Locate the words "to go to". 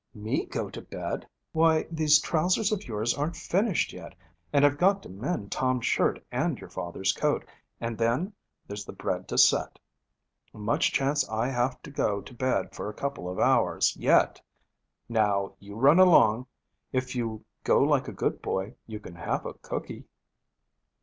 11.83-12.33